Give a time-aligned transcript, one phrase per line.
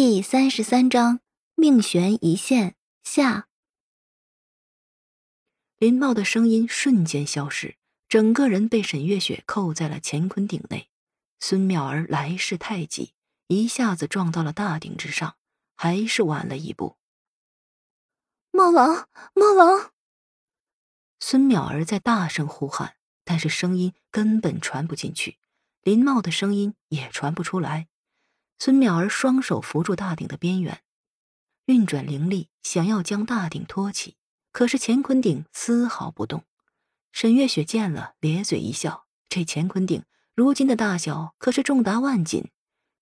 [0.00, 1.18] 第三十三章
[1.56, 3.48] 命悬一线下。
[5.76, 7.74] 林茂的声音瞬间消失，
[8.08, 10.88] 整个人被沈月雪扣在了乾坤顶内。
[11.40, 13.12] 孙妙儿来势太急，
[13.48, 15.34] 一下子撞到了大鼎之上，
[15.74, 16.96] 还是晚了一步。
[18.52, 19.90] 茂王，茂王！
[21.18, 22.94] 孙淼儿在大声呼喊，
[23.24, 25.38] 但是声音根本传不进去，
[25.82, 27.88] 林茂的声音也传不出来。
[28.60, 30.82] 孙淼儿双手扶住大鼎的边缘，
[31.66, 34.16] 运转灵力，想要将大鼎托起，
[34.50, 36.42] 可是乾坤鼎丝毫不动。
[37.12, 40.02] 沈月雪见了，咧嘴一笑：“这乾坤鼎
[40.34, 42.50] 如今的大小可是重达万斤，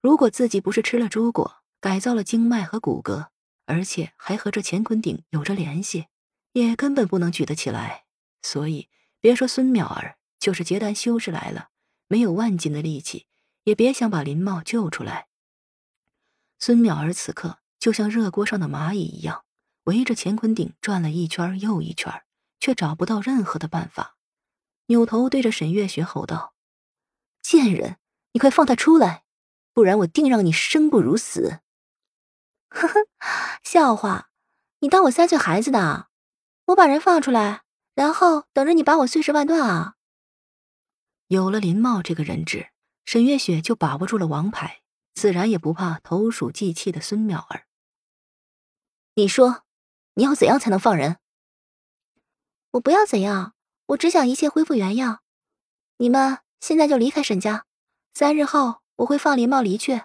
[0.03, 3.29] 如果自己不是吃了猪果，改造了经脉和骨骼，
[3.65, 6.07] 而且还和这乾坤鼎有着联系，
[6.53, 8.05] 也根本不能举得起来。
[8.43, 11.71] 所以，别说孙淼儿，就是结丹修士来了，
[12.09, 13.27] 没有万斤的力气，
[13.65, 15.29] 也别想把林茂救出来。”
[16.59, 19.45] 孙淼儿此刻就像热锅上的蚂蚁一样，
[19.85, 22.25] 围着乾坤鼎转了一圈又一圈，
[22.59, 24.17] 却找不到任何的办法。
[24.87, 26.55] 扭头对着沈月雪吼道
[27.43, 27.99] ：“贱人，
[28.33, 29.25] 你快放他出来，
[29.73, 31.61] 不然我定让你生不如死！”
[32.71, 32.95] 呵呵，
[33.63, 34.31] 笑话，
[34.81, 36.09] 你当我三岁孩子的？
[36.67, 37.63] 我把人放出来，
[37.95, 39.95] 然后等着你把我碎尸万段啊！
[41.29, 42.71] 有了林茂这个人质，
[43.05, 44.83] 沈月雪就把握住了王牌。
[45.17, 47.67] 自然也不怕投鼠忌器的孙淼儿。
[49.15, 49.65] 你说，
[50.15, 51.17] 你要怎样才能放人？
[52.73, 53.55] 我不要怎样，
[53.87, 55.23] 我只想一切恢复原样。
[55.97, 57.65] 你们现在就离开沈家，
[58.13, 60.03] 三日后我会放林茂离去。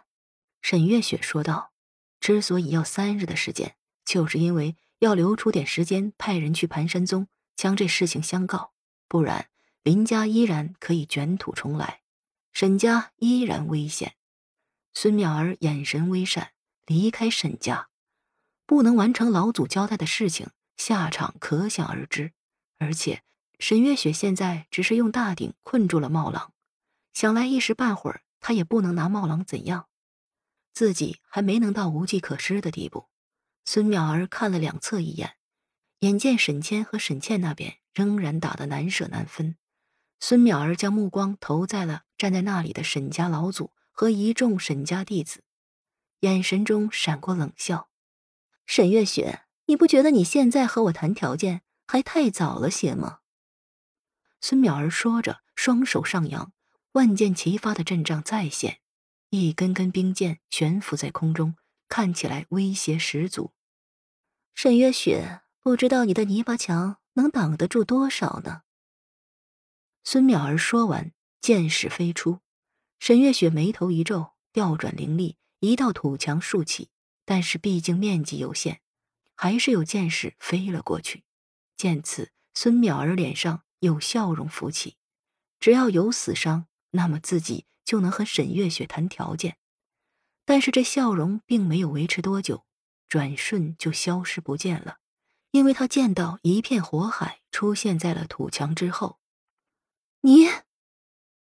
[0.61, 1.73] 沈月雪说道。
[2.21, 3.75] 之所以要三日的时间，
[4.05, 8.73] 就是因为要留出点时间派人去盘山宗将这事情相告，
[9.07, 9.49] 不然
[9.83, 12.03] 林家依然可以卷土重来，
[12.53, 14.15] 沈家依然危险。
[14.93, 16.51] 孙淼儿眼神微闪，
[16.85, 17.87] 离开沈家，
[18.65, 22.33] 不能完成老祖交代的事情，下场可想而知。
[22.77, 23.23] 而且
[23.59, 26.53] 沈月雪现在只是用大鼎困住了茂郎，
[27.13, 29.87] 想来一时半会儿他也不能拿茂郎怎样，
[30.73, 33.07] 自己还没能到无计可施的地步。
[33.63, 35.37] 孙淼儿看了两侧一眼，
[35.99, 39.55] 眼见沈谦和沈倩那边仍然打得难舍难分，
[40.19, 43.71] 孙淼儿将目光投在了站在那里的沈家老祖。
[44.01, 45.43] 和一众沈家弟子，
[46.21, 47.87] 眼神中闪过冷笑。
[48.65, 53.19] 沈月雪，你不觉得你现在和我谈条件还太早了些吗？
[54.39, 56.51] 孙淼儿说着，双手上扬，
[56.93, 58.79] 万箭齐发的阵仗再现，
[59.29, 61.55] 一根根冰箭悬浮在空中，
[61.87, 63.53] 看起来威胁十足。
[64.55, 68.63] 沈月雪，不知道你的泥巴墙能挡得住多少呢？
[70.03, 72.39] 孙淼儿说完，箭矢飞出。
[73.01, 76.91] 沈月雪眉头一皱，调转灵力，一道土墙竖起。
[77.25, 78.79] 但是毕竟面积有限，
[79.35, 81.23] 还是有箭矢飞了过去。
[81.75, 84.97] 见此，孙淼儿脸上有笑容浮起。
[85.59, 89.57] 只要有死伤，那么自己就能和沈月雪谈条件。
[90.45, 92.67] 但是这笑容并没有维持多久，
[93.09, 94.97] 转瞬就消失不见了，
[95.49, 99.19] 因为他见到一片火海出现在了土墙之后。
[100.21, 100.47] 你，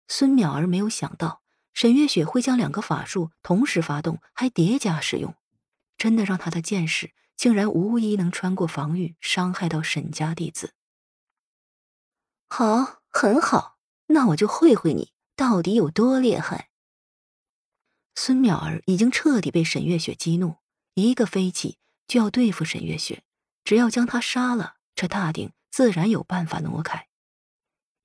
[0.07, 1.41] 孙淼儿没有想到。
[1.77, 5.35] 沈月雪会将两个法术同时发动，还叠加使用，
[5.95, 10.73] 真的让他的剑士竟然无一能穿过防御，伤害到沈家弟子。
[12.49, 13.77] 好，很好，
[14.07, 16.71] 那我就会会你到底有多厉害。
[18.15, 20.55] 孙淼儿已经彻底被沈月雪激怒，
[20.95, 21.77] 一个飞起
[22.07, 23.23] 就要对付沈月雪，
[23.63, 27.07] 只要将他杀了，这大鼎自然有办法挪开。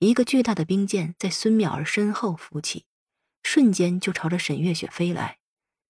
[0.00, 2.84] 一个巨大的冰剑在孙淼儿身后浮起。
[3.42, 5.38] 瞬间就朝着沈月雪飞来，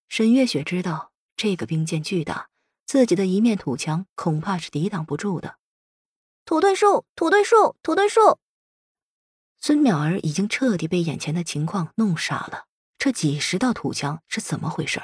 [0.08, 2.48] 沈月雪知道这个冰剑巨大，
[2.84, 5.58] 自己的一面土墙恐怕是抵挡不住的。
[6.44, 8.38] 土遁术，土遁术，土遁术！
[9.60, 12.66] 孙淼儿已经彻底被眼前的情况弄傻了。
[12.98, 15.00] 这几十道土墙是怎么回事？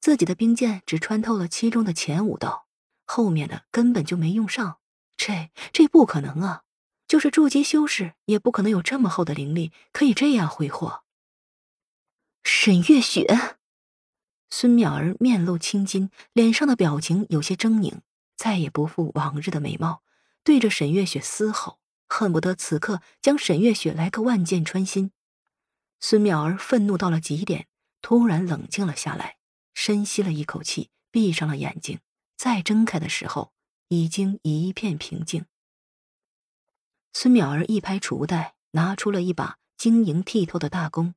[0.00, 2.66] 自己的冰剑只穿透了其中的前五道，
[3.06, 4.78] 后面的根本就没用上。
[5.16, 6.62] 这这不可能啊！
[7.06, 11.02] 就是筑基修士也不可能有这么厚的灵力，可以这样挥霍。
[12.42, 13.26] 沈月雪，
[14.50, 18.00] 孙淼儿面露青筋，脸上的表情有些狰狞，
[18.36, 20.02] 再也不复往日的美貌，
[20.42, 21.78] 对着沈月雪嘶吼，
[22.08, 25.12] 恨不得此刻将沈月雪来个万箭穿心。
[26.00, 27.66] 孙淼儿愤怒到了极点，
[28.02, 29.36] 突然冷静了下来，
[29.74, 32.00] 深吸了一口气，闭上了眼睛，
[32.36, 33.52] 再睁开的时候，
[33.88, 35.46] 已经一片平静。
[37.12, 41.14] 孙淼儿一拍储物袋，拿出了一把晶莹剔透的大弓。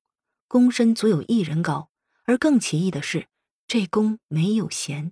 [0.54, 1.90] 弓身足有一人高，
[2.26, 3.28] 而更奇异的是，
[3.66, 5.12] 这弓没有弦。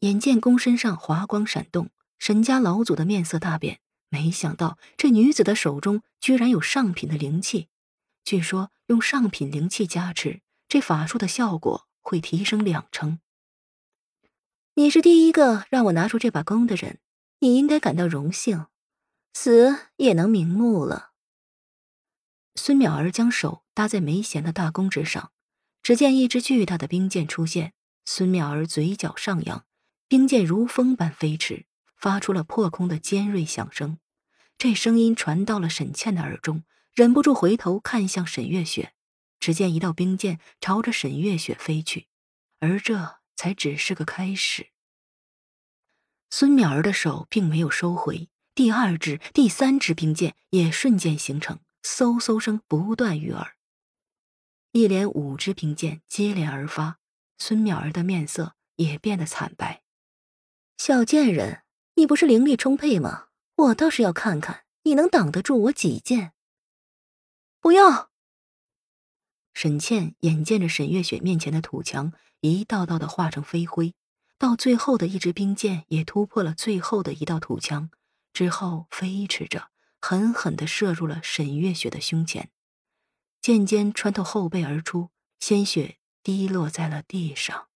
[0.00, 1.88] 眼见弓身上华光闪动，
[2.18, 3.80] 沈家老祖的面色大变。
[4.10, 7.68] 没想到这女子的手中居然有上品的灵气，
[8.22, 13.18] 据说用上品灵气加持，这法术的效果会提升两成。
[14.74, 16.98] 你是第一个让我拿出这把弓的人，
[17.38, 18.66] 你应该感到荣幸，
[19.32, 21.12] 死也能瞑目了。
[22.54, 25.32] 孙淼儿将手搭在没弦的大弓之上，
[25.82, 27.72] 只见一只巨大的冰剑出现。
[28.04, 29.64] 孙淼儿嘴角上扬，
[30.08, 31.66] 冰剑如风般飞驰，
[31.96, 33.98] 发出了破空的尖锐响声。
[34.58, 36.64] 这声音传到了沈倩的耳中，
[36.94, 38.94] 忍不住回头看向沈月雪，
[39.38, 42.08] 只见一道冰剑朝着沈月雪飞去，
[42.58, 44.68] 而这才只是个开始。
[46.28, 51.60] 孙淼儿的手并没有收回，第二支、第三支冰剑也瞬间形成。
[51.82, 53.56] 嗖嗖声不断于耳，
[54.72, 56.98] 一连五支冰箭接连而发，
[57.36, 59.82] 孙淼儿的面色也变得惨白。
[60.78, 61.62] 小贱人，
[61.96, 63.26] 你不是灵力充沛吗？
[63.54, 66.32] 我倒是要看看你能挡得住我几剑。
[67.60, 68.10] 不要！
[69.52, 73.94] 沈倩眼见着沈月雪面前的土墙一道道的化成飞灰，
[74.38, 77.90] 到最后的一支冰箭也突破了最后的一道土墙，
[78.32, 79.68] 之后飞驰着。
[80.00, 82.50] 狠狠地射入了沈月雪的胸前，
[83.42, 85.10] 剑尖穿透后背而出，
[85.40, 87.66] 鲜血滴落在了地上。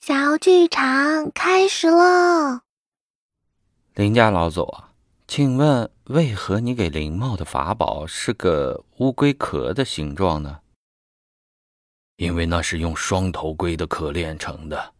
[0.00, 2.60] 小剧场开始喽。
[3.94, 4.92] 林家老祖啊，
[5.26, 10.60] 请问为何你给林茂的法宝是个乌龟壳的形状呢？
[12.16, 14.92] 因为那是用双头龟的壳炼成的，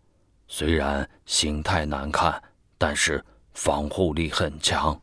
[0.49, 2.43] 虽然形态难看，
[2.79, 3.23] 但是
[3.53, 4.99] 防护力很强。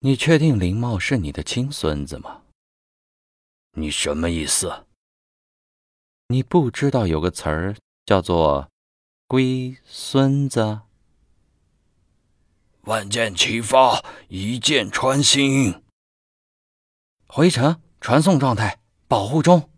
[0.00, 2.42] 你确定林茂是你的亲孙子吗？
[3.72, 4.86] 你什么意思？
[6.28, 8.70] 你不知道有个词儿叫做
[9.26, 10.80] “龟孙子”？
[12.82, 15.82] 万箭齐发，一箭穿心。
[17.26, 19.70] 回城传送状态，保护中。